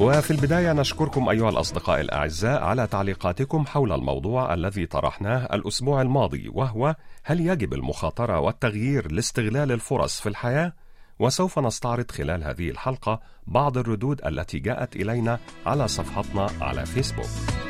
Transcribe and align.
وفي 0.00 0.30
البداية 0.30 0.72
نشكركم 0.72 1.28
أيها 1.28 1.48
الأصدقاء 1.48 2.00
الأعزاء 2.00 2.62
على 2.62 2.86
تعليقاتكم 2.86 3.66
حول 3.66 3.92
الموضوع 3.92 4.54
الذي 4.54 4.86
طرحناه 4.86 5.54
الأسبوع 5.54 6.02
الماضي 6.02 6.48
وهو 6.48 6.96
هل 7.24 7.40
يجب 7.40 7.74
المخاطرة 7.74 8.40
والتغيير 8.40 9.12
لاستغلال 9.12 9.72
الفرص 9.72 10.20
في 10.20 10.28
الحياة؟ 10.28 10.72
وسوف 11.18 11.58
نستعرض 11.58 12.10
خلال 12.10 12.44
هذه 12.44 12.70
الحلقة 12.70 13.20
بعض 13.46 13.78
الردود 13.78 14.20
التي 14.26 14.58
جاءت 14.58 14.96
إلينا 14.96 15.38
على 15.66 15.88
صفحتنا 15.88 16.46
على 16.60 16.86
فيسبوك. 16.86 17.69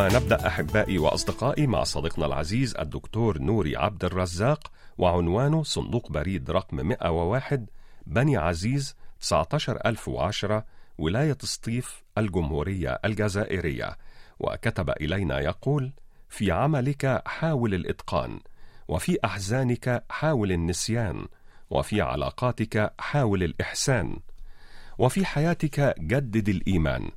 ونبدأ 0.00 0.46
أحبائي 0.46 0.98
وأصدقائي 0.98 1.66
مع 1.66 1.84
صديقنا 1.84 2.26
العزيز 2.26 2.76
الدكتور 2.76 3.38
نوري 3.38 3.76
عبد 3.76 4.04
الرزاق 4.04 4.72
وعنوانه 4.98 5.62
صندوق 5.62 6.12
بريد 6.12 6.50
رقم 6.50 6.76
101 6.76 7.66
بني 8.06 8.36
عزيز 8.36 8.96
19010 9.20 10.64
ولاية 10.98 11.36
سطيف 11.42 12.02
الجمهورية 12.18 13.00
الجزائرية. 13.04 13.96
وكتب 14.38 14.90
إلينا 14.90 15.40
يقول 15.40 15.92
في 16.28 16.52
عملك 16.52 17.22
حاول 17.26 17.74
الإتقان 17.74 18.40
وفي 18.88 19.18
أحزانك 19.24 20.04
حاول 20.10 20.52
النسيان 20.52 21.26
وفي 21.70 22.00
علاقاتك 22.00 22.92
حاول 22.98 23.42
الإحسان 23.42 24.16
وفي 24.98 25.26
حياتك 25.26 25.94
جدد 25.98 26.48
الإيمان 26.48 27.10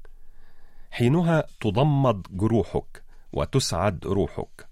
حينها 0.94 1.44
تضمد 1.61 2.22
جروحك 2.31 3.03
وتسعد 3.33 4.05
روحك. 4.05 4.67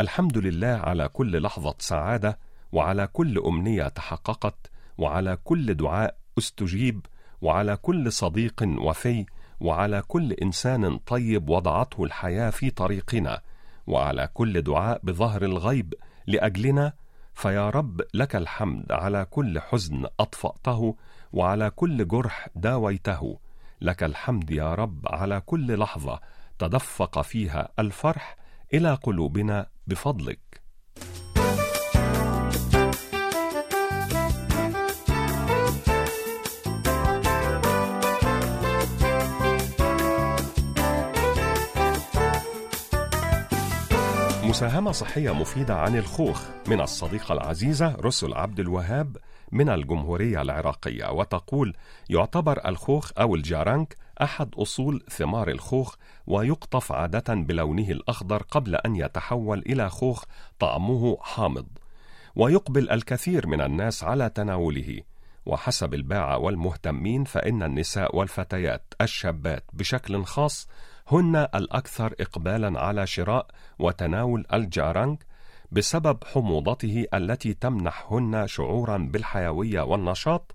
الحمد 0.00 0.38
لله 0.38 0.66
على 0.66 1.08
كل 1.08 1.42
لحظة 1.42 1.74
سعادة 1.78 2.38
وعلى 2.72 3.06
كل 3.06 3.38
أمنية 3.38 3.88
تحققت 3.88 4.70
وعلى 4.98 5.38
كل 5.44 5.74
دعاء 5.74 6.16
استجيب 6.38 7.06
وعلى 7.42 7.76
كل 7.76 8.12
صديق 8.12 8.62
وفي 8.78 9.26
وعلى 9.60 10.02
كل 10.02 10.32
إنسان 10.32 10.98
طيب 10.98 11.48
وضعته 11.48 12.04
الحياة 12.04 12.50
في 12.50 12.70
طريقنا 12.70 13.40
وعلى 13.86 14.28
كل 14.34 14.62
دعاء 14.62 15.00
بظهر 15.02 15.42
الغيب 15.44 15.94
لأجلنا. 16.26 16.92
فيا 17.34 17.70
رب 17.70 18.00
لك 18.14 18.36
الحمد 18.36 18.92
على 18.92 19.24
كل 19.30 19.60
حزن 19.60 20.06
أطفأته 20.20 20.96
وعلى 21.32 21.70
كل 21.70 22.08
جرح 22.08 22.48
داويته 22.54 23.38
لك 23.80 24.02
الحمد 24.02 24.50
يا 24.50 24.74
رب 24.74 25.06
على 25.06 25.40
كل 25.40 25.78
لحظة 25.78 26.20
تدفق 26.58 27.20
فيها 27.22 27.68
الفرح 27.78 28.36
إلى 28.74 28.94
قلوبنا 28.94 29.66
بفضلك. 29.86 30.40
مساهمة 44.44 44.92
صحية 44.92 45.30
مفيدة 45.34 45.74
عن 45.74 45.96
الخوخ 45.96 46.42
من 46.68 46.80
الصديقة 46.80 47.32
العزيزة 47.32 47.96
رسل 48.00 48.34
عبد 48.34 48.60
الوهاب 48.60 49.16
من 49.52 49.68
الجمهورية 49.68 50.42
العراقية 50.42 51.10
وتقول 51.10 51.76
يعتبر 52.10 52.68
الخوخ 52.68 53.10
أو 53.18 53.34
الجارانك 53.34 53.96
أحد 54.22 54.54
أصول 54.54 55.02
ثمار 55.08 55.48
الخوخ 55.48 55.94
ويقطف 56.26 56.92
عادة 56.92 57.34
بلونه 57.34 57.90
الأخضر 57.90 58.42
قبل 58.42 58.76
أن 58.76 58.96
يتحول 58.96 59.58
إلى 59.58 59.90
خوخ 59.90 60.24
طعمه 60.58 61.16
حامض 61.20 61.66
ويقبل 62.36 62.90
الكثير 62.90 63.46
من 63.46 63.60
الناس 63.60 64.04
على 64.04 64.30
تناوله. 64.30 65.00
وحسب 65.46 65.94
الباعة 65.94 66.38
والمهتمين 66.38 67.24
فإن 67.24 67.62
النساء 67.62 68.16
والفتيات 68.16 68.94
الشابات 69.00 69.64
بشكل 69.72 70.24
خاص 70.24 70.68
هن 71.08 71.36
الأكثر 71.36 72.14
إقبالا 72.20 72.80
على 72.80 73.06
شراء 73.06 73.46
وتناول 73.78 74.46
الجارانك 74.52 75.26
بسبب 75.70 76.24
حموضته 76.24 77.06
التي 77.14 77.54
تمنحهن 77.54 78.46
شعورا 78.46 78.98
بالحيوية 78.98 79.80
والنشاط 79.80 80.54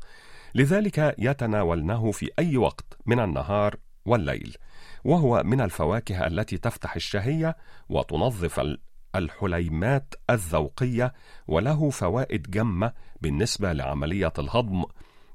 لذلك 0.56 1.16
يتناولنه 1.18 2.12
في 2.12 2.32
أي 2.40 2.58
وقت 2.58 2.98
من 3.06 3.20
النهار 3.20 3.76
والليل 4.06 4.58
وهو 5.04 5.44
من 5.46 5.62
الفواكه 5.62 6.28
التي 6.28 6.58
تفتح 6.58 6.96
الشهية 6.96 7.58
وتنظف 7.90 8.78
الحليمات 9.16 10.14
الذوقية 10.30 11.14
وله 11.48 11.90
فوائد 11.90 12.52
جمه 12.52 12.94
بالنسبة 13.22 13.74
لعملية 13.74 14.34
الهضم 14.40 14.84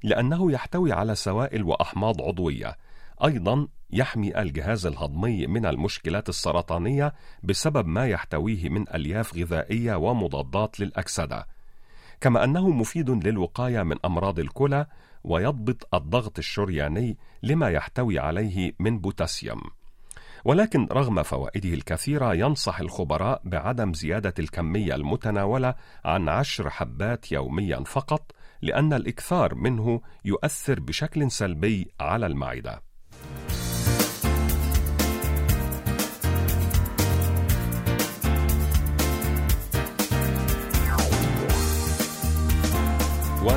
لأنه 0.02 0.52
يحتوي 0.52 0.92
على 0.92 1.14
سوائل 1.14 1.62
وأحماض 1.62 2.22
عضوية. 2.22 2.76
أيضا 3.24 3.68
يحمي 3.90 4.40
الجهاز 4.42 4.86
الهضمي 4.86 5.46
من 5.46 5.66
المشكلات 5.66 6.28
السرطانية 6.28 7.14
بسبب 7.42 7.86
ما 7.86 8.06
يحتويه 8.06 8.68
من 8.68 8.94
ألياف 8.94 9.36
غذائية 9.36 9.94
ومضادات 9.94 10.80
للأكسدة 10.80 11.46
كما 12.20 12.44
أنه 12.44 12.68
مفيد 12.68 13.10
للوقاية 13.10 13.82
من 13.82 13.96
أمراض 14.04 14.38
الكلى 14.38 14.86
ويضبط 15.24 15.94
الضغط 15.94 16.38
الشرياني 16.38 17.18
لما 17.42 17.70
يحتوي 17.70 18.18
عليه 18.18 18.72
من 18.78 18.98
بوتاسيوم 18.98 19.60
ولكن 20.44 20.88
رغم 20.92 21.22
فوائده 21.22 21.74
الكثيرة 21.74 22.34
ينصح 22.34 22.80
الخبراء 22.80 23.42
بعدم 23.44 23.94
زيادة 23.94 24.34
الكمية 24.38 24.94
المتناولة 24.94 25.74
عن 26.04 26.28
عشر 26.28 26.70
حبات 26.70 27.32
يوميا 27.32 27.84
فقط 27.86 28.32
لأن 28.62 28.92
الإكثار 28.92 29.54
منه 29.54 30.00
يؤثر 30.24 30.80
بشكل 30.80 31.30
سلبي 31.30 31.92
على 32.00 32.26
المعدة. 32.26 32.82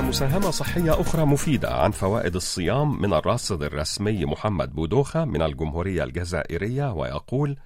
ومساهمة 0.07 0.51
صحية 0.51 1.01
أخرى 1.01 1.25
مفيدة 1.25 1.75
عن 1.75 1.91
فوائد 1.91 2.36
الصيام 2.36 3.01
من 3.01 3.13
الراصد 3.13 3.63
الرسمي 3.63 4.25
محمد 4.25 4.75
بودوخة 4.75 5.25
من 5.25 5.42
الجمهورية 5.42 6.03
الجزائرية 6.03 6.94
ويقول: 6.94 7.57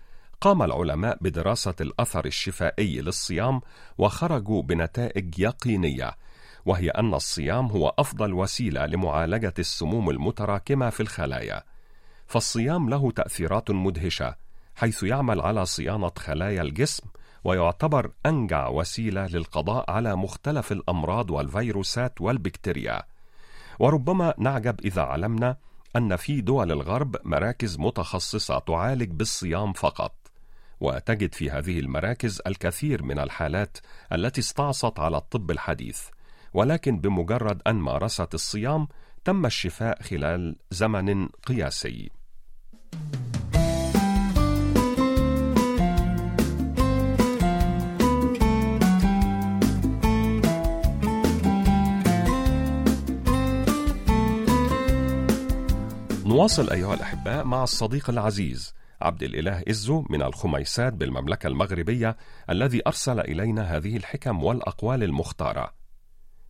قام 0.41 0.63
العلماء 0.63 1.17
بدراسة 1.21 1.73
الأثر 1.81 2.25
الشفائي 2.25 3.01
للصيام 3.01 3.61
وخرجوا 3.97 4.61
بنتائج 4.61 5.39
يقينية، 5.39 6.15
وهي 6.65 6.89
أن 6.89 7.13
الصيام 7.13 7.65
هو 7.65 7.93
أفضل 7.99 8.33
وسيلة 8.33 8.85
لمعالجة 8.85 9.53
السموم 9.59 10.09
المتراكمة 10.09 10.89
في 10.89 10.99
الخلايا. 10.99 11.63
فالصيام 12.31 12.89
له 12.89 13.11
تأثيرات 13.11 13.71
مدهشة، 13.71 14.35
حيث 14.75 15.03
يعمل 15.03 15.41
على 15.41 15.65
صيانة 15.65 16.11
خلايا 16.17 16.61
الجسم 16.61 17.03
ويعتبر 17.43 18.11
أنجع 18.25 18.67
وسيلة 18.67 19.25
للقضاء 19.27 19.91
على 19.91 20.15
مختلف 20.15 20.71
الأمراض 20.71 21.31
والفيروسات 21.31 22.21
والبكتيريا. 22.21 23.03
وربما 23.79 24.33
نعجب 24.37 24.79
إذا 24.85 25.01
علمنا 25.01 25.57
أن 25.95 26.15
في 26.15 26.41
دول 26.41 26.71
الغرب 26.71 27.15
مراكز 27.23 27.79
متخصصة 27.79 28.59
تعالج 28.59 29.11
بالصيام 29.11 29.73
فقط. 29.73 30.15
وتجد 30.79 31.33
في 31.33 31.49
هذه 31.49 31.79
المراكز 31.79 32.41
الكثير 32.47 33.03
من 33.03 33.19
الحالات 33.19 33.77
التي 34.13 34.41
استعصت 34.41 34.99
على 34.99 35.17
الطب 35.17 35.51
الحديث، 35.51 36.01
ولكن 36.53 36.99
بمجرد 36.99 37.61
أن 37.67 37.75
مارست 37.75 38.33
الصيام 38.33 38.87
تم 39.23 39.45
الشفاء 39.45 40.01
خلال 40.01 40.55
زمن 40.71 41.27
قياسي. 41.27 42.20
نواصل 56.31 56.69
أيها 56.69 56.93
الأحباء 56.93 57.43
مع 57.43 57.63
الصديق 57.63 58.09
العزيز 58.09 58.73
عبد 59.01 59.23
الإله 59.23 59.63
إزو 59.69 60.05
من 60.09 60.21
الخميسات 60.21 60.93
بالمملكة 60.93 61.47
المغربية 61.47 62.17
الذي 62.49 62.81
أرسل 62.87 63.19
إلينا 63.19 63.77
هذه 63.77 63.97
الحكم 63.97 64.43
والأقوال 64.43 65.03
المختارة. 65.03 65.73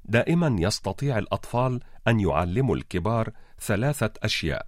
دائما 0.06 0.56
يستطيع 0.60 1.18
الأطفال 1.18 1.80
أن 2.08 2.20
يعلموا 2.20 2.76
الكبار 2.76 3.30
ثلاثة 3.60 4.12
أشياء: 4.24 4.68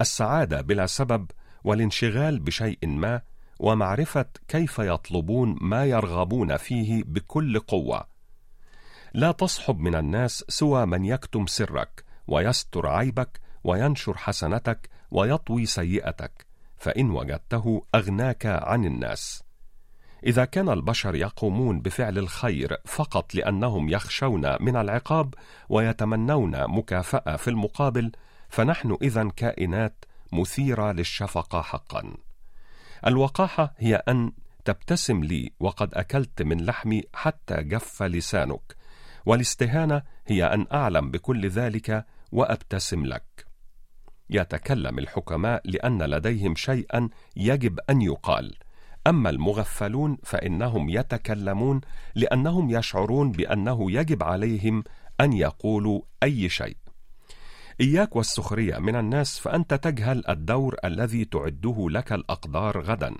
السعادة 0.00 0.60
بلا 0.60 0.86
سبب، 0.86 1.30
والانشغال 1.64 2.38
بشيء 2.38 2.86
ما، 2.86 3.20
ومعرفة 3.58 4.26
كيف 4.48 4.78
يطلبون 4.78 5.56
ما 5.60 5.84
يرغبون 5.84 6.56
فيه 6.56 7.02
بكل 7.06 7.58
قوة. 7.58 8.06
لا 9.14 9.32
تصحب 9.32 9.78
من 9.78 9.94
الناس 9.94 10.44
سوى 10.48 10.86
من 10.86 11.04
يكتم 11.04 11.46
سرك، 11.46 12.04
ويستر 12.26 12.86
عيبك، 12.86 13.40
وينشر 13.64 14.16
حسنتك، 14.16 14.88
ويطوي 15.10 15.66
سيئتك. 15.66 16.46
فإن 16.78 17.10
وجدته 17.10 17.82
أغناك 17.94 18.46
عن 18.46 18.84
الناس. 18.84 19.42
إذا 20.26 20.44
كان 20.44 20.68
البشر 20.68 21.14
يقومون 21.14 21.80
بفعل 21.80 22.18
الخير 22.18 22.76
فقط 22.84 23.34
لأنهم 23.34 23.88
يخشون 23.88 24.56
من 24.60 24.76
العقاب 24.76 25.34
ويتمنون 25.68 26.68
مكافأة 26.68 27.36
في 27.36 27.48
المقابل، 27.48 28.12
فنحن 28.48 28.96
إذا 29.02 29.30
كائنات 29.36 30.04
مثيرة 30.32 30.92
للشفقة 30.92 31.62
حقا. 31.62 32.14
الوقاحة 33.06 33.74
هي 33.78 33.94
أن 33.94 34.32
تبتسم 34.64 35.24
لي 35.24 35.52
وقد 35.60 35.94
أكلت 35.94 36.42
من 36.42 36.64
لحمي 36.64 37.02
حتى 37.14 37.62
جف 37.62 38.02
لسانك، 38.02 38.76
والاستهانة 39.26 40.02
هي 40.26 40.44
أن 40.44 40.66
أعلم 40.72 41.10
بكل 41.10 41.48
ذلك 41.48 42.06
وأبتسم 42.32 43.06
لك. 43.06 43.46
يتكلم 44.30 44.98
الحكماء 44.98 45.62
لأن 45.64 46.02
لديهم 46.02 46.54
شيئا 46.54 47.08
يجب 47.36 47.78
أن 47.90 48.02
يقال، 48.02 48.56
أما 49.06 49.30
المغفلون 49.30 50.18
فإنهم 50.24 50.88
يتكلمون 50.88 51.80
لأنهم 52.14 52.70
يشعرون 52.70 53.32
بأنه 53.32 53.92
يجب 53.92 54.22
عليهم 54.22 54.84
أن 55.20 55.32
يقولوا 55.32 56.00
أي 56.22 56.48
شيء. 56.48 56.76
إياك 57.80 58.16
والسخرية 58.16 58.78
من 58.78 58.96
الناس 58.96 59.38
فأنت 59.38 59.74
تجهل 59.74 60.24
الدور 60.28 60.76
الذي 60.84 61.24
تعده 61.24 61.86
لك 61.90 62.12
الأقدار 62.12 62.80
غدا. 62.80 63.14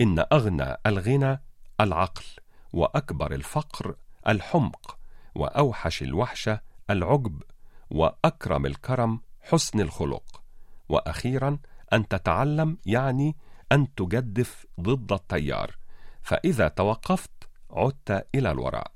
إن 0.00 0.24
أغنى 0.32 0.76
الغنى 0.86 1.42
العقل، 1.80 2.24
وأكبر 2.72 3.32
الفقر 3.32 3.96
الحمق، 4.28 4.98
وأوحش 5.34 6.02
الوحشة 6.02 6.60
العجب، 6.90 7.42
وأكرم 7.90 8.66
الكرم 8.66 9.20
حسن 9.40 9.80
الخلق. 9.80 10.42
وأخيرا 10.88 11.58
أن 11.92 12.08
تتعلم 12.08 12.78
يعني 12.86 13.36
أن 13.72 13.94
تجدف 13.94 14.66
ضد 14.80 15.12
التيار. 15.12 15.76
فإذا 16.22 16.68
توقفت 16.68 17.30
عدت 17.70 18.26
إلى 18.34 18.50
الوراء. 18.50 18.95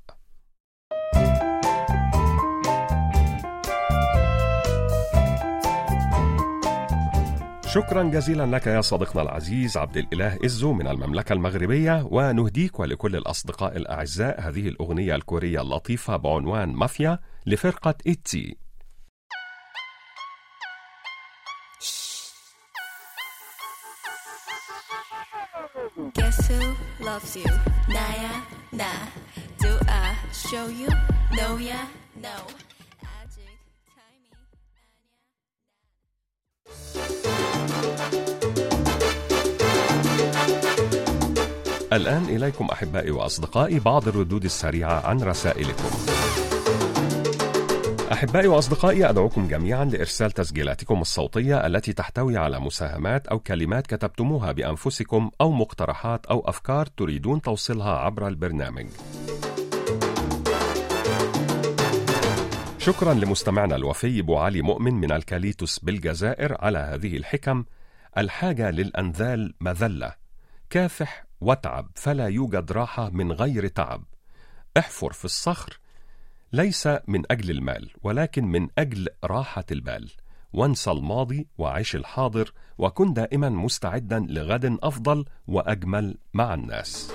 شكرا 7.70 8.02
جزيلا 8.02 8.56
لك 8.56 8.66
يا 8.66 8.80
صديقنا 8.80 9.22
العزيز 9.22 9.76
عبد 9.76 9.96
الإله 9.96 10.38
إزو 10.44 10.72
من 10.72 10.86
المملكة 10.88 11.32
المغربية 11.32 12.08
ونهديك 12.10 12.80
ولكل 12.80 13.16
الأصدقاء 13.16 13.76
الأعزاء 13.76 14.40
هذه 14.40 14.68
الأغنية 14.68 15.14
الكورية 15.14 15.60
اللطيفة 15.60 16.16
بعنوان 16.16 16.68
مافيا 16.72 17.18
لفرقة 17.46 17.94
إيتسي 18.06 18.56
Guess 26.14 26.46
who 26.48 26.60
loves 27.04 27.36
you? 27.36 27.50
나야 27.88 28.42
나. 28.72 28.84
Do 29.58 29.78
I 29.88 30.14
show 30.32 30.66
you? 30.68 30.88
No야 31.36 31.88
no. 32.20 32.36
الآن 41.93 42.23
إليكم 42.23 42.65
أحبائي 42.65 43.11
وأصدقائي 43.11 43.79
بعض 43.79 44.07
الردود 44.07 44.43
السريعة 44.45 45.07
عن 45.07 45.21
رسائلكم. 45.23 45.89
أحبائي 48.11 48.47
وأصدقائي 48.47 49.09
أدعوكم 49.09 49.47
جميعا 49.47 49.85
لإرسال 49.85 50.31
تسجيلاتكم 50.31 51.01
الصوتية 51.01 51.65
التي 51.65 51.93
تحتوي 51.93 52.37
على 52.37 52.59
مساهمات 52.59 53.27
أو 53.27 53.39
كلمات 53.39 53.87
كتبتموها 53.87 54.51
بأنفسكم 54.51 55.31
أو 55.41 55.51
مقترحات 55.51 56.25
أو 56.25 56.39
أفكار 56.49 56.85
تريدون 56.85 57.41
توصيلها 57.41 57.97
عبر 57.97 58.27
البرنامج. 58.27 58.87
شكرا 62.77 63.13
لمستمعنا 63.13 63.75
الوفي 63.75 64.21
بو 64.21 64.37
علي 64.37 64.61
مؤمن 64.61 64.93
من 64.93 65.11
الكاليتوس 65.11 65.79
بالجزائر 65.79 66.57
على 66.59 66.79
هذه 66.79 67.17
الحكم 67.17 67.63
الحاجة 68.17 68.71
للأنذال 68.71 69.53
مذلة 69.61 70.13
كافح 70.69 71.30
واتعب 71.41 71.89
فلا 71.95 72.27
يوجد 72.27 72.71
راحة 72.71 73.09
من 73.09 73.31
غير 73.31 73.67
تعب. 73.67 74.03
احفر 74.77 75.13
في 75.13 75.25
الصخر 75.25 75.79
ليس 76.53 76.87
من 77.07 77.23
أجل 77.31 77.51
المال 77.51 77.89
ولكن 78.03 78.45
من 78.45 78.67
أجل 78.77 79.07
راحة 79.23 79.65
البال. 79.71 80.11
وانسى 80.53 80.91
الماضي 80.91 81.47
وعيش 81.57 81.95
الحاضر 81.95 82.53
وكن 82.77 83.13
دائما 83.13 83.49
مستعدا 83.49 84.19
لغد 84.29 84.77
أفضل 84.83 85.25
وأجمل 85.47 86.17
مع 86.33 86.53
الناس. 86.53 87.11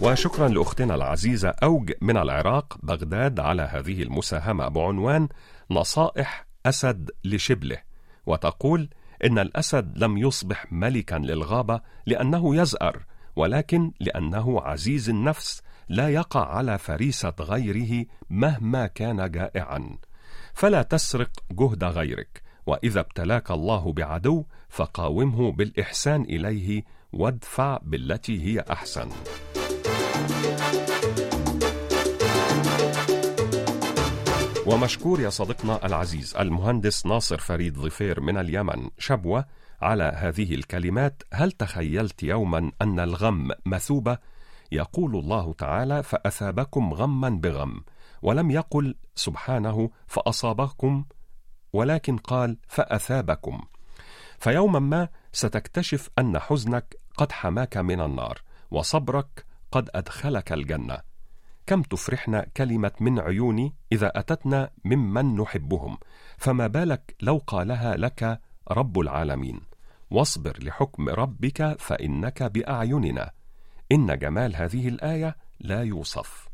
وشكرا 0.00 0.48
لأختنا 0.48 0.94
العزيزة 0.94 1.48
أوج 1.48 1.92
من 2.00 2.16
العراق 2.16 2.78
بغداد 2.82 3.40
على 3.40 3.62
هذه 3.62 4.02
المساهمة. 4.02 4.68
بعنوان 4.68 5.28
نصائح 5.70 6.46
أسد 6.66 7.10
لشبله. 7.24 7.78
وتقول 8.26 8.88
إن 9.24 9.38
الأسد 9.38 9.98
لم 9.98 10.18
يصبح 10.18 10.72
ملكا 10.72 11.14
للغابة 11.14 11.80
لأنه 12.06 12.56
يزأر 12.56 13.04
ولكن 13.36 13.92
لأنه 14.00 14.60
عزيز 14.60 15.08
النفس 15.08 15.62
لا 15.88 16.08
يقع 16.08 16.48
على 16.56 16.78
فريسة 16.78 17.34
غيره 17.40 18.06
مهما 18.30 18.86
كان 18.86 19.30
جائعا. 19.30 19.98
فلا 20.54 20.82
تسرق 20.82 21.30
جهد 21.50 21.84
غيرك 21.84 22.42
وإذا 22.66 23.00
ابتلاك 23.00 23.50
الله 23.50 23.92
بعدو 23.92 24.44
فقاومه 24.68 25.52
بالإحسان 25.52 26.22
إليه 26.22 26.84
وادفع 27.12 27.78
بالتي 27.82 28.42
هي 28.42 28.64
أحسن. 28.70 29.08
ومشكور 34.68 35.20
يا 35.20 35.30
صديقنا 35.30 35.86
العزيز 35.86 36.36
المهندس 36.36 37.06
ناصر 37.06 37.38
فريد 37.38 37.78
ظفير 37.78 38.20
من 38.20 38.36
اليمن. 38.36 38.90
شبوة 38.98 39.44
على 39.82 40.12
هذه 40.16 40.54
الكلمات. 40.54 41.22
هل 41.32 41.52
تخيلت 41.52 42.22
يوما 42.22 42.72
أن 42.82 43.00
الغم 43.00 43.50
مثوبة 43.66 44.18
يقول 44.72 45.16
الله 45.16 45.52
تعالى 45.52 46.02
فأثابكم 46.02 46.94
غما 46.94 47.28
بغم 47.28 47.84
ولم 48.22 48.50
يقل 48.50 48.94
سبحانه 49.14 49.90
فأصابكم 50.06 51.04
ولكن 51.72 52.16
قال 52.16 52.58
فأثابكم 52.68 53.60
فيوما 54.38 54.78
ما 54.78 55.08
ستكتشف 55.32 56.10
أن 56.18 56.38
حزنك 56.38 56.96
قد 57.16 57.32
حماك 57.32 57.76
من 57.76 58.00
النار 58.00 58.42
وصبرك 58.70 59.44
قد 59.72 59.90
أدخلك 59.94 60.52
الجنة. 60.52 61.07
كم 61.68 61.82
تفرحنا 61.82 62.46
كلمة 62.56 62.92
من 63.00 63.18
عيوني 63.18 63.74
إذا 63.92 64.12
أتتنا 64.14 64.70
ممن 64.84 65.36
نحبهم. 65.36 65.98
فما 66.38 66.66
بالك 66.66 67.14
لو 67.22 67.40
قالها 67.46 67.96
لك 67.96 68.40
رب 68.70 68.98
العالمين. 68.98 69.60
واصبر 70.10 70.58
لحكم 70.62 71.08
ربك 71.08 71.76
فإنك 71.78 72.42
بأعيننا. 72.42 73.30
إن 73.92 74.18
جمال 74.18 74.56
هذه 74.56 74.88
الآية 74.88 75.36
لا 75.60 75.82
يوصف. 75.82 76.48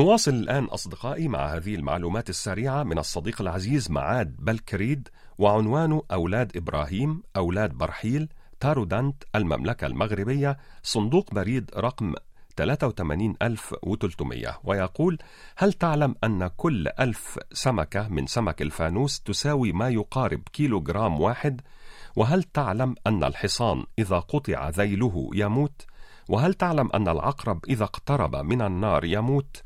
نواصل 0.00 0.34
الآن 0.34 0.64
أصدقائي 0.64 1.28
مع 1.28 1.54
هذه 1.54 1.74
المعلومات 1.74 2.30
السريعة 2.30 2.82
من 2.82 2.98
الصديق 2.98 3.40
العزيز 3.40 3.90
معاد 3.90 4.36
بلكريد 4.38 5.08
وعنوانه 5.38 6.02
أولاد 6.12 6.56
إبراهيم 6.56 7.22
أولاد 7.36 7.72
برحيل 7.72 8.28
تارودانت 8.60 9.24
المملكة 9.34 9.86
المغربية 9.86 10.58
صندوق 10.82 11.34
بريد 11.34 11.70
رقم 11.76 12.14
83300 12.56 14.60
ويقول 14.64 15.18
هل 15.56 15.72
تعلم 15.72 16.14
أن 16.24 16.50
كل 16.56 16.88
ألف 17.00 17.38
سمكة 17.52 18.08
من 18.08 18.26
سمك 18.26 18.62
الفانوس 18.62 19.20
تساوي 19.20 19.72
ما 19.72 19.88
يقارب 19.88 20.42
كيلو 20.52 20.80
جرام 20.80 21.20
واحد؟ 21.20 21.60
وهل 22.16 22.42
تعلم 22.42 22.94
أن 23.06 23.24
الحصان 23.24 23.84
إذا 23.98 24.18
قطع 24.18 24.68
ذيله 24.68 25.30
يموت؟ 25.34 25.86
وهل 26.28 26.54
تعلم 26.54 26.90
أن 26.94 27.08
العقرب 27.08 27.64
إذا 27.68 27.84
اقترب 27.84 28.36
من 28.36 28.62
النار 28.62 29.04
يموت؟ 29.04 29.62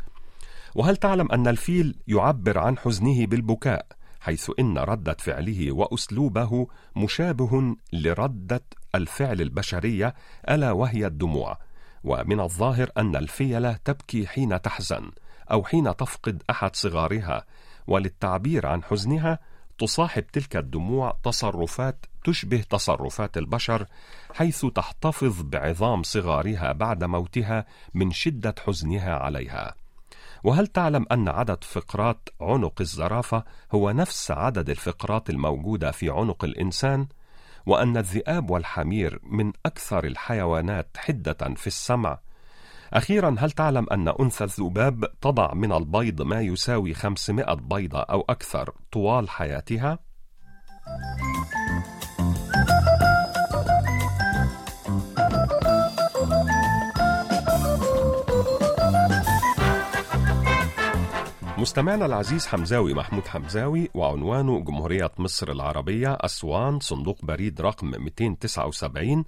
وهل 0.74 0.96
تعلم 0.96 1.32
أن 1.32 1.48
الفيل 1.48 1.96
يعبر 2.06 2.58
عن 2.58 2.78
حزنه 2.78 3.26
بالبكاء؟ 3.26 3.86
حيث 4.20 4.50
إن 4.58 4.78
ردة 4.78 5.16
فعله 5.18 5.72
وأسلوبه 5.72 6.66
مشابه 6.96 7.76
لردة 7.92 8.64
الفعل 8.94 9.40
البشرية 9.40 10.14
ألا 10.48 10.72
وهي 10.72 11.06
الدموع 11.06 11.58
ومن 12.04 12.40
الظاهر 12.40 12.90
أن 12.98 13.16
الفيلة 13.16 13.72
تبكي 13.84 14.26
حين 14.26 14.62
تحزن 14.62 15.10
أو 15.50 15.64
حين 15.64 15.96
تفقد 15.96 16.42
أحد 16.50 16.76
صغارها 16.76 17.44
وللتعبير 17.86 18.66
عن 18.66 18.82
حزنها 18.82 19.38
تصاحب 19.78 20.26
تلك 20.26 20.56
الدموع 20.56 21.18
تصرفات 21.22 22.06
تشبه 22.24 22.64
تصرفات 22.70 23.36
البشر 23.38 23.86
حيث 24.34 24.66
تحتفظ 24.66 25.42
بعظام 25.42 26.02
صغارها 26.02 26.72
بعد 26.72 27.04
موتها 27.04 27.66
من 27.94 28.10
شدة 28.10 28.54
حزنها 28.66 29.14
عليها 29.14 29.74
وهل 30.44 30.66
تعلم 30.66 31.06
أن 31.12 31.28
عدد 31.28 31.64
فقرات 31.64 32.28
عنق 32.40 32.80
الزرافة 32.80 33.44
هو 33.72 33.90
نفس 33.90 34.30
عدد 34.30 34.70
الفقرات 34.70 35.30
الموجودة 35.30 35.90
في 35.90 36.10
عنق 36.10 36.44
الإنسان 36.44 37.06
وأن 37.66 37.96
الذئاب 37.96 38.50
والحمير 38.50 39.20
من 39.22 39.52
أكثر 39.66 40.04
الحيوانات 40.04 40.96
حدة 40.96 41.54
في 41.56 41.66
السمع 41.66 42.18
أخيرا 42.92 43.36
هل 43.38 43.50
تعلم 43.50 43.86
أن 43.92 44.08
أنثى 44.20 44.44
الذباب 44.44 45.04
تضع 45.20 45.54
من 45.54 45.72
البيض 45.72 46.22
ما 46.22 46.40
يساوي 46.40 46.94
500 46.94 47.54
بيضة 47.54 48.00
أو 48.00 48.24
أكثر 48.28 48.74
طوال 48.92 49.30
حياتها؟ 49.30 49.98
مستمعنا 61.64 62.06
العزيز 62.06 62.46
حمزاوي 62.46 62.94
محمود 62.94 63.26
حمزاوي 63.26 63.90
وعنوانه 63.94 64.60
جمهورية 64.60 65.10
مصر 65.18 65.52
العربية 65.52 66.18
أسوان 66.20 66.80
صندوق 66.80 67.24
بريد 67.24 67.60
رقم 67.60 67.90
279 67.90 69.24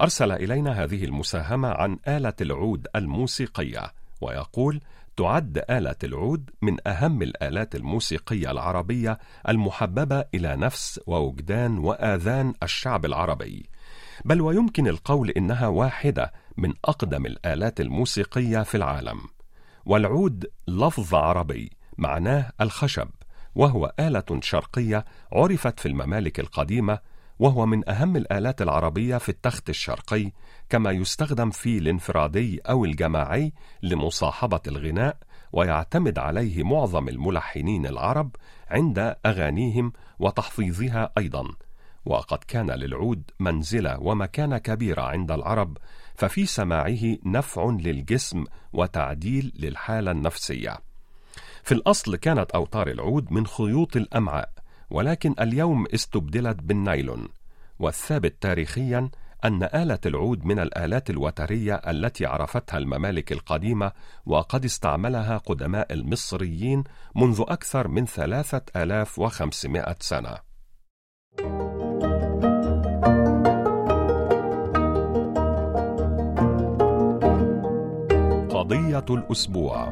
أرسل 0.00 0.32
إلينا 0.32 0.84
هذه 0.84 1.04
المساهمة 1.04 1.68
عن 1.68 1.98
آلة 2.08 2.32
العود 2.40 2.86
الموسيقية 2.96 3.92
ويقول 4.20 4.80
تعد 5.16 5.64
آلة 5.70 5.96
العود 6.04 6.50
من 6.62 6.88
أهم 6.88 7.22
الآلات 7.22 7.74
الموسيقية 7.74 8.50
العربية 8.50 9.18
المحببة 9.48 10.24
إلى 10.34 10.56
نفس 10.56 11.00
ووجدان 11.06 11.78
وآذان 11.78 12.54
الشعب 12.62 13.04
العربي. 13.04 13.68
بل 14.24 14.40
ويمكن 14.40 14.86
القول 14.88 15.30
إنها 15.30 15.66
واحدة 15.66 16.32
من 16.56 16.72
أقدم 16.84 17.26
الآلات 17.26 17.80
الموسيقية 17.80 18.62
في 18.62 18.76
العالم. 18.76 19.33
والعود 19.86 20.46
لفظ 20.68 21.14
عربي 21.14 21.70
معناه 21.98 22.52
الخشب 22.60 23.08
وهو 23.54 23.92
آلة 24.00 24.40
شرقية 24.40 25.04
عرفت 25.32 25.80
في 25.80 25.88
الممالك 25.88 26.40
القديمة 26.40 26.98
وهو 27.38 27.66
من 27.66 27.88
أهم 27.88 28.16
الآلات 28.16 28.62
العربية 28.62 29.16
في 29.16 29.28
التخت 29.28 29.70
الشرقي 29.70 30.32
كما 30.68 30.90
يستخدم 30.90 31.50
في 31.50 31.78
الانفرادي 31.78 32.60
أو 32.60 32.84
الجماعي 32.84 33.52
لمصاحبة 33.82 34.60
الغناء 34.66 35.16
ويعتمد 35.52 36.18
عليه 36.18 36.62
معظم 36.62 37.08
الملحنين 37.08 37.86
العرب 37.86 38.36
عند 38.68 39.16
أغانيهم 39.26 39.92
وتحفيظها 40.18 41.12
أيضا. 41.18 41.44
وقد 42.06 42.38
كان 42.38 42.70
للعود 42.70 43.30
منزلة 43.40 44.00
ومكانة 44.00 44.58
كبيرة 44.58 45.02
عند 45.02 45.32
العرب 45.32 45.78
ففي 46.14 46.46
سماعه 46.46 47.16
نفع 47.24 47.76
للجسم 47.80 48.44
وتعديل 48.72 49.52
للحالة 49.58 50.10
النفسية. 50.10 50.78
في 51.62 51.72
الأصل 51.72 52.16
كانت 52.16 52.50
أوتار 52.50 52.88
العود 52.88 53.32
من 53.32 53.46
خيوط 53.46 53.96
الأمعاء 53.96 54.52
ولكن 54.90 55.34
اليوم 55.40 55.86
استبدلت 55.94 56.62
بالنايلون. 56.62 57.28
والثابت 57.78 58.36
تاريخيا 58.40 59.10
أن 59.44 59.62
آلة 59.62 59.98
العود 60.06 60.44
من 60.44 60.58
الآلات 60.58 61.10
الوترية 61.10 61.74
التي 61.74 62.26
عرفتها 62.26 62.78
الممالك 62.78 63.32
القديمة 63.32 63.92
وقد 64.26 64.64
استعملها 64.64 65.38
قدماء 65.38 65.92
المصريين 65.92 66.84
منذ 67.16 67.44
أكثر 67.48 67.88
من 67.88 68.06
ثلاثة 68.06 68.62
آلاف 68.76 69.18
وخمسمائة 69.18 69.96
سنة. 70.00 70.53
قضية 78.64 79.04
الأسبوع 79.10 79.88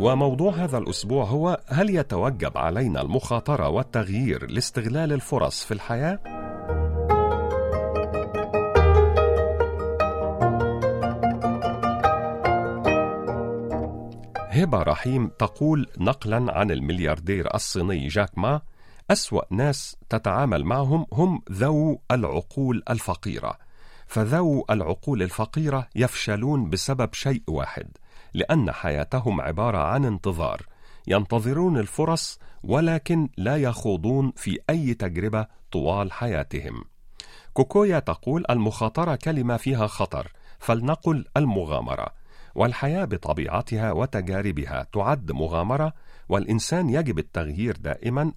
وموضوع 0.00 0.52
هذا 0.52 0.78
الأسبوع 0.78 1.24
هو 1.24 1.60
هل 1.66 1.90
يتوجب 1.90 2.58
علينا 2.58 3.02
المخاطرة 3.02 3.68
والتغيير 3.68 4.50
لاستغلال 4.50 5.12
الفرص 5.12 5.64
في 5.64 5.74
الحياة؟ 5.74 6.18
هبة 14.50 14.82
رحيم 14.82 15.28
تقول 15.28 15.86
نقلا 15.98 16.52
عن 16.58 16.70
الملياردير 16.70 17.54
الصيني 17.54 18.08
جاك 18.08 18.38
ما 18.38 18.60
أسوأ 19.10 19.42
ناس 19.50 19.96
تتعامل 20.08 20.64
معهم 20.64 21.06
هم 21.12 21.42
ذو 21.52 22.00
العقول 22.10 22.82
الفقيرة 22.90 23.67
فذو 24.08 24.64
العقول 24.70 25.22
الفقيرة 25.22 25.88
يفشلون 25.96 26.70
بسبب 26.70 27.14
شيء 27.14 27.42
واحد 27.48 27.88
لأن 28.34 28.72
حياتهم 28.72 29.40
عبارة 29.40 29.78
عن 29.78 30.04
انتظار 30.04 30.62
ينتظرون 31.06 31.78
الفرص 31.78 32.38
ولكن 32.62 33.28
لا 33.36 33.56
يخوضون 33.56 34.32
في 34.36 34.58
أي 34.70 34.94
تجربة 34.94 35.46
طوال 35.72 36.12
حياتهم. 36.12 36.84
كوكويا 37.52 37.98
تقول 37.98 38.44
المخاطرة 38.50 39.14
كلمة 39.14 39.56
فيها 39.56 39.86
خطر، 39.86 40.32
فلنقل 40.58 41.24
المغامرة، 41.36 42.06
والحياة 42.54 43.04
بطبيعتها 43.04 43.92
وتجاربها 43.92 44.86
تعد 44.92 45.32
مغامرة، 45.32 45.92
والإنسان 46.28 46.90
يجب 46.90 47.18
التغيير 47.18 47.76
دائما 47.76 48.32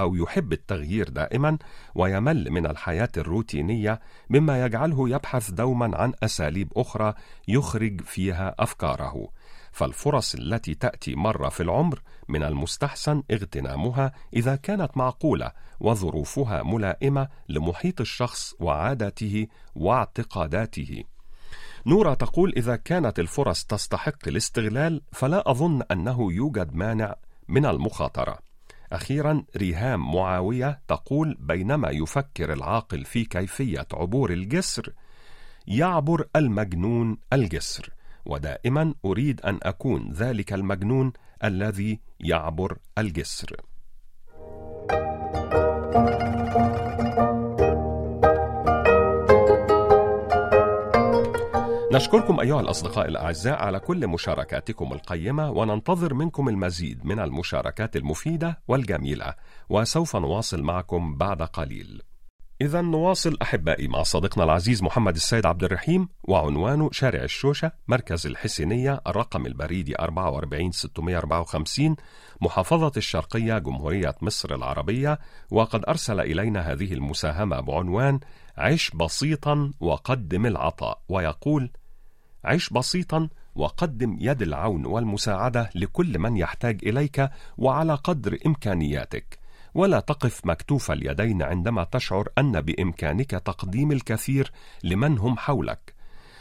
أو 0.00 0.14
يحب 0.14 0.52
التغيير 0.52 1.08
دائما 1.08 1.58
ويمل 1.94 2.50
من 2.50 2.66
الحياة 2.66 3.08
الروتينية 3.16 4.00
مما 4.30 4.64
يجعله 4.64 5.08
يبحث 5.08 5.50
دوما 5.50 5.96
عن 5.96 6.12
أساليب 6.22 6.72
أخرى 6.76 7.14
يخرج 7.48 8.00
فيها 8.00 8.54
أفكاره. 8.58 9.28
فالفرص 9.72 10.34
التي 10.34 10.74
تأتي 10.74 11.14
مرة 11.14 11.48
في 11.48 11.62
العمر 11.62 12.02
من 12.28 12.42
المستحسن 12.42 13.22
اغتنامها 13.30 14.12
إذا 14.36 14.56
كانت 14.56 14.96
معقولة 14.96 15.52
وظروفها 15.80 16.62
ملائمة 16.62 17.28
لمحيط 17.48 18.00
الشخص 18.00 18.54
وعاداته 18.60 19.46
واعتقاداته. 19.74 21.04
نورا 21.86 22.14
تقول 22.14 22.52
إذا 22.56 22.76
كانت 22.76 23.18
الفرص 23.18 23.64
تستحق 23.64 24.28
الاستغلال 24.28 25.02
فلا 25.12 25.50
أظن 25.50 25.82
أنه 25.82 26.32
يوجد 26.32 26.74
مانع 26.74 27.14
من 27.48 27.66
المخاطرة. 27.66 28.49
أخيرا 28.92 29.44
ريهام 29.56 30.12
معاوية 30.14 30.80
تقول 30.88 31.36
بينما 31.40 31.90
يفكر 31.90 32.52
العاقل 32.52 33.04
في 33.04 33.24
كيفية 33.24 33.86
عبور 33.92 34.32
الجسر 34.32 34.92
يعبر 35.66 36.28
المجنون 36.36 37.18
الجسر. 37.32 37.90
ودائما 38.26 38.94
أريد 39.04 39.40
أن 39.40 39.58
أكون 39.62 40.12
ذلك 40.12 40.52
المجنون 40.52 41.12
الذي 41.44 42.00
يعبر 42.20 42.78
الجسر. 42.98 43.56
نشكركم 52.00 52.40
أيها 52.40 52.60
الأصدقاء 52.60 53.08
الأعزاء 53.08 53.58
على 53.62 53.80
كل 53.80 54.06
مشاركاتكم 54.06 54.92
القيمة 54.92 55.50
وننتظر 55.50 56.14
منكم 56.14 56.48
المزيد 56.48 57.04
من 57.06 57.18
المشاركات 57.18 57.96
المفيدة 57.96 58.62
والجميلة 58.68 59.34
وسوف 59.68 60.16
نواصل 60.16 60.62
معكم 60.62 61.16
بعد 61.16 61.42
قليل. 61.42 62.02
إذا 62.60 62.80
نواصل 62.80 63.36
أحبائي 63.42 63.88
مع 63.88 64.02
صديقنا 64.02 64.44
العزيز 64.44 64.82
محمد 64.82 65.14
السيد 65.14 65.46
عبد 65.46 65.64
الرحيم 65.64 66.08
وعنوانه 66.24 66.88
شارع 66.92 67.22
الشوشة 67.22 67.72
مركز 67.88 68.26
الحسينية 68.26 69.00
الرقم 69.06 69.46
البريدي 69.46 69.94
44654 70.00 71.96
محافظة 72.40 72.92
الشرقية 72.96 73.58
جمهورية 73.58 74.14
مصر 74.22 74.54
العربية 74.54 75.18
وقد 75.50 75.84
أرسل 75.88 76.20
إلينا 76.20 76.60
هذه 76.72 76.92
المساهمة 76.92 77.60
بعنوان 77.60 78.20
عش 78.56 78.90
بسيطا 78.90 79.72
وقدم 79.80 80.46
العطاء 80.46 81.02
ويقول 81.08 81.70
عش 82.44 82.70
بسيطا 82.70 83.28
وقدم 83.54 84.16
يد 84.20 84.42
العون 84.42 84.86
والمساعدة 84.86 85.70
لكل 85.74 86.18
من 86.18 86.36
يحتاج 86.36 86.80
إليك 86.82 87.30
وعلى 87.58 87.94
قدر 87.94 88.38
إمكانياتك. 88.46 89.38
ولا 89.74 90.00
تقف 90.00 90.46
مكتوف 90.46 90.90
اليدين 90.90 91.42
عندما 91.42 91.84
تشعر 91.84 92.28
أن 92.38 92.60
بإمكانك 92.60 93.30
تقديم 93.30 93.92
الكثير 93.92 94.52
لمن 94.84 95.18
هم 95.18 95.36
حولك. 95.36 95.94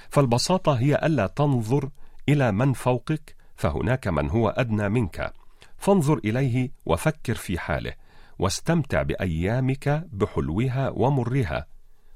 فالبساطة 0.09 0.73
هي 0.73 0.95
ألا 0.95 1.27
تنظر 1.27 1.89
إلى 2.29 2.51
من 2.51 2.73
فوقك 2.73 3.35
فهناك 3.55 4.07
من 4.07 4.29
هو 4.29 4.49
أدنى 4.49 4.89
منك. 4.89 5.33
فانظر 5.77 6.17
إليه 6.17 6.71
وفكر 6.85 7.35
في 7.35 7.59
حاله 7.59 7.93
واستمتع 8.39 9.01
بأيامك 9.01 10.07
بحلوها 10.11 10.89
ومرها. 10.89 11.65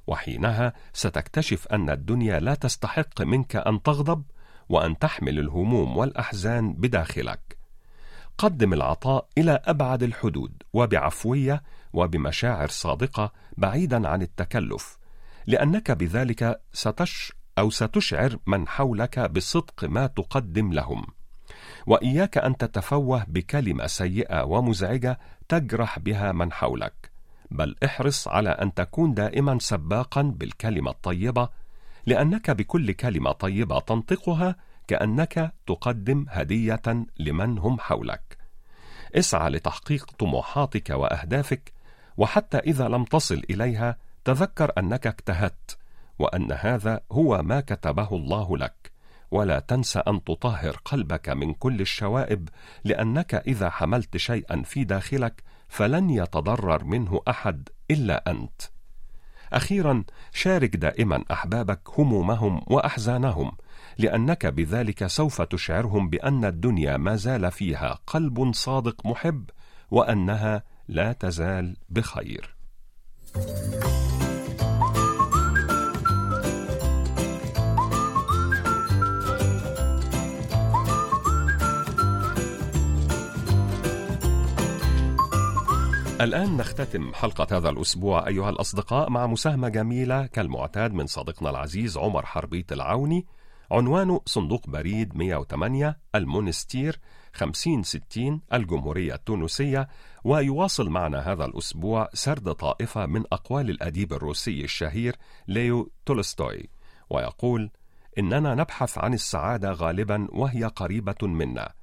وحينها 0.08 0.74
ستكتشف 0.94 1.68
أن 1.68 1.90
الدنيا 1.90 2.40
لا 2.40 2.56
تستحق 2.56 3.22
منك 3.22 3.56
أن 3.56 3.82
تغضب 3.82 4.24
وأن 4.70 5.00
تحمل 5.00 5.40
الهموم 5.40 5.98
والأحزان 5.98 6.74
بداخلك. 6.74 7.58
قدم 8.38 8.74
العطاء 8.74 9.28
إلى 9.38 9.60
أبعد 9.66 10.04
الحدود 10.04 10.64
وبعفوية 10.74 11.64
وبمشاعر 11.94 12.68
صادقة 12.68 13.32
بعيدا 13.58 14.08
عن 14.08 14.22
التكلف 14.22 14.98
لأنك 15.48 15.92
بذلك 15.92 16.62
ستش 16.74 17.34
أو 17.58 17.70
ستشعر 17.70 18.38
من 18.48 18.68
حولك 18.68 19.20
بصدق 19.20 19.84
ما 19.84 20.08
تقدم 20.08 20.74
لهم. 20.74 21.06
وإياك 21.88 22.38
أن 22.38 22.58
تتفوه 22.58 23.24
بكلمة 23.28 23.88
سيئة 23.88 24.44
ومزعجة 24.44 25.20
تجرح 25.50 26.00
بها 26.00 26.32
من 26.32 26.52
حولك. 26.52 27.13
بل 27.54 27.76
احرص 27.86 28.28
على 28.28 28.50
أن 28.50 28.74
تكون 28.74 29.14
دائما 29.14 29.58
سباقا 29.60 30.22
بالكلمة 30.22 30.92
الطيبة 30.92 31.50
لأنك 32.06 32.52
بكل 32.52 32.92
كلمة 32.92 33.32
طيبة 33.32 33.80
تنطقها 33.80 34.56
كأنك 34.88 35.54
تقدم 35.68 36.26
هدية 36.30 36.82
لمن 37.20 37.58
هم 37.58 37.80
حولك. 37.80 38.38
اسعى 39.16 39.50
لتحقيق 39.50 40.12
طموحاتك 40.12 40.90
وأهدافك 40.90 41.74
وحتى 42.18 42.58
إذا 42.58 42.88
لم 42.88 43.04
تصل 43.04 43.42
إليها 43.50 43.98
تذكر 44.26 44.72
أنك 44.78 45.08
اجتهدت 45.08 45.78
وأن 46.20 46.52
هذا 46.52 47.02
هو 47.12 47.42
ما 47.44 47.62
كتبه 47.62 48.10
الله 48.12 48.58
لك. 48.58 48.92
ولا 49.32 49.60
تنس 49.60 49.98
أن 49.98 50.24
تطهر 50.24 50.82
قلبك 50.86 51.30
من 51.30 51.54
كل 51.54 51.82
الشوائب 51.82 52.50
لأنك 52.84 53.36
إذا 53.36 53.70
حملت 53.70 54.18
شيئا 54.18 54.62
في 54.62 54.84
داخلك 54.84 55.44
فلن 55.68 56.10
يتضرر 56.10 56.84
منه 56.84 57.22
أحد 57.28 57.70
إلا 57.92 58.32
أنت. 58.32 58.62
أخيرا 59.54 60.04
شارك 60.34 60.76
دائما 60.76 61.24
أحبابك 61.32 62.00
همومهم 62.00 62.62
وأحزانهم 62.68 63.52
لأنك 63.98 64.46
بذلك 64.46 65.08
سوف 65.08 65.42
تشعرهم 65.42 66.10
بأن 66.10 66.46
الدنيا 66.46 66.98
ما 66.98 67.16
زال 67.16 67.52
فيها 67.52 68.00
قلب 68.08 68.54
صادق 68.54 69.06
محب 69.06 69.50
وأنها 69.92 70.64
لا 70.88 71.14
تزال 71.14 71.78
بخير. 71.90 72.56
الآن 86.22 86.58
نختتم 86.58 87.14
حلقة 87.14 87.58
هذا 87.58 87.70
الأسبوع 87.70 88.28
أيها 88.28 88.50
الأصدقاء 88.50 89.10
مع 89.10 89.28
مساهمة 89.28 89.70
جميلة 89.70 90.26
كالمعتاد 90.26 90.94
من 90.94 91.08
صديقنا 91.08 91.50
العزيز 91.50 91.98
عمر 91.98 92.26
حربيت 92.26 92.72
العوني 92.72 93.26
عنوانه 93.72 94.22
صندوق 94.26 94.68
بريد 94.68 95.16
108 95.18 95.98
المنستير 96.16 97.00
5060 97.34 98.42
الجمهورية 98.54 99.14
التونسية. 99.14 99.88
ويواصل 100.24 100.90
معنا 100.90 101.32
هذا 101.32 101.46
الأسبوع 101.46 102.10
سرد 102.14 102.52
طائفة 102.52 103.06
من 103.06 103.24
أقوال 103.32 103.70
الأديب 103.70 104.14
الروسي 104.14 104.64
الشهير 104.64 105.16
ليو 105.48 105.92
تولستوي. 106.06 106.70
ويقول 107.10 107.72
إننا 108.18 108.56
نبحث 108.56 108.98
عن 108.98 109.14
السعادة 109.14 109.72
غالبا 109.72 110.28
وهي 110.32 110.64
قريبة 110.66 111.28
منا. 111.28 111.74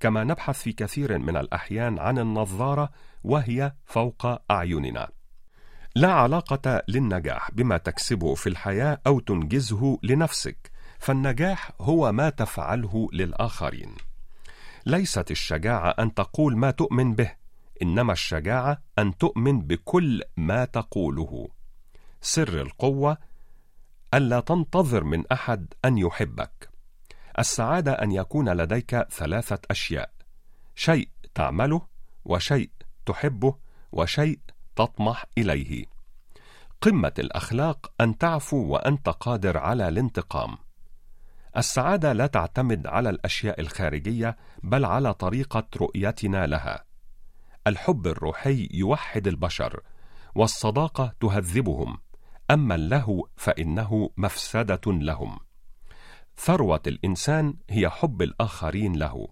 كما 0.00 0.24
نبحث 0.24 0.62
في 0.62 0.72
كثير 0.72 1.18
من 1.18 1.36
الأحيان 1.36 1.98
عن 1.98 2.18
النظارة 2.18 2.90
وهي 3.26 3.72
فوق 3.84 4.50
أعيننا. 4.50 5.08
لا 5.94 6.12
علاقة 6.12 6.82
للنجاح 6.88 7.50
بما 7.50 7.76
تكسبه 7.76 8.34
في 8.34 8.48
الحياة 8.48 9.00
أو 9.06 9.20
تنجزه 9.20 9.98
لنفسك 10.02 10.70
فالنجاح 10.98 11.70
هو 11.80 12.12
ما 12.12 12.30
تفعله 12.30 13.08
للآخرين. 13.12 13.94
ليست 14.86 15.30
الشجاعة 15.30 15.90
أن 15.90 16.14
تقول 16.14 16.56
ما 16.56 16.70
تؤمن 16.70 17.14
به 17.14 17.32
إنما 17.82 18.12
الشجاعة 18.12 18.82
أن 18.98 19.16
تؤمن 19.18 19.60
بكل 19.60 20.22
ما 20.36 20.64
تقوله. 20.64 21.48
سر 22.20 22.60
القوة 22.60 23.18
ألا 24.14 24.40
تنتظر 24.40 25.04
من 25.04 25.26
أحد 25.32 25.74
أن 25.84 25.98
يحبك. 25.98 26.70
السعادة 27.38 27.92
أن 27.92 28.12
يكون 28.12 28.48
لديك 28.48 29.06
ثلاثة 29.10 29.58
أشياء 29.70 30.10
شيء 30.74 31.08
تعمله 31.34 31.82
وشيء 32.24 32.70
تحبه 33.06 33.54
وشيء 33.92 34.38
تطمح 34.76 35.24
إليه 35.38 35.84
قمة 36.80 37.12
الأخلاق 37.18 37.92
أن 38.00 38.18
تعفو 38.18 38.66
وأنت 38.66 39.08
قادر 39.08 39.58
على 39.58 39.88
الانتقام 39.88 40.56
السعادة 41.56 42.12
لا 42.12 42.26
تعتمد 42.26 42.86
على 42.86 43.10
الأشياء 43.10 43.60
الخارجية 43.60 44.36
بل 44.62 44.84
على 44.84 45.14
طريقة 45.14 45.66
رؤيتنا 45.76 46.46
لها. 46.46 46.84
الحب 47.66 48.06
الروحي 48.06 48.68
يوحد 48.72 49.26
البشر، 49.26 49.82
والصداقة 50.34 51.12
تهذبهم، 51.20 51.98
أما 52.50 52.74
اللهو 52.74 53.28
فإنه 53.36 54.10
مفسدة 54.16 54.80
لهم. 54.86 55.38
ثروة 56.36 56.82
الإنسان 56.86 57.54
هي 57.70 57.90
حب 57.90 58.22
الآخرين 58.22 58.96
له. 58.96 59.28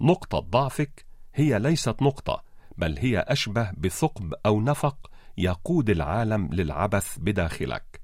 نقطة 0.00 0.38
ضعفك 0.38 1.06
هي 1.34 1.58
ليست 1.58 2.02
نقطة، 2.02 2.44
بل 2.78 2.98
هي 2.98 3.18
أشبه 3.18 3.70
بثقب 3.78 4.34
أو 4.46 4.60
نفق 4.60 5.10
يقود 5.38 5.90
العالم 5.90 6.48
للعبث 6.52 7.18
بداخلك. 7.18 8.00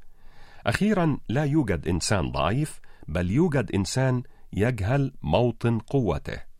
أخيرا 0.66 1.18
لا 1.28 1.44
يوجد 1.44 1.88
إنسان 1.88 2.30
ضعيف 2.30 2.80
بل 3.08 3.30
يوجد 3.30 3.72
إنسان 3.74 4.22
يجهل 4.52 5.12
موطن 5.22 5.78
قوته 5.78 6.54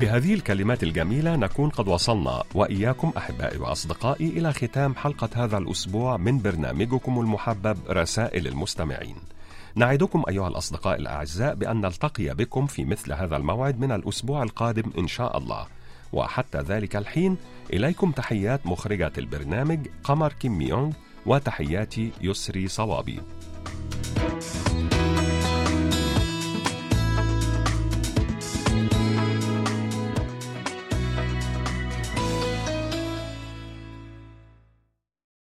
بهذه 0.00 0.34
الكلمات 0.34 0.82
الجميلة 0.82 1.36
نكون 1.36 1.70
قد 1.70 1.88
وصلنا 1.88 2.42
وإياكم 2.54 3.12
أحبائي 3.16 3.58
وأصدقائي 3.58 4.28
إلى 4.28 4.52
ختام 4.52 4.94
حلقة 4.94 5.44
هذا 5.44 5.58
الأسبوع 5.58 6.16
من 6.16 6.38
برنامجكم 6.38 7.20
المحبب 7.20 7.78
رسائل 7.90 8.46
المستمعين. 8.46 9.16
نعدكم 9.74 10.22
أيها 10.28 10.48
الأصدقاء 10.48 10.98
الأعزاء 10.98 11.54
بأن 11.54 11.80
نلتقي 11.80 12.34
بكم 12.34 12.66
في 12.66 12.84
مثل 12.84 13.12
هذا 13.12 13.36
الموعد 13.36 13.80
من 13.80 13.92
الأسبوع 13.92 14.42
القادم 14.42 14.90
إن 14.98 15.06
شاء 15.06 15.38
الله. 15.38 15.66
وحتى 16.12 16.58
ذلك 16.58 16.96
الحين 16.96 17.36
إليكم 17.72 18.12
تحيات 18.12 18.66
مخرجة 18.66 19.12
البرنامج 19.18 19.86
قمر 20.04 20.32
كيم 20.32 20.58
ميونغ 20.58 20.92
وتحياتي 21.26 22.10
يسري 22.20 22.68
صوابي. 22.68 23.20
thank 24.14 24.91
you 24.91 24.91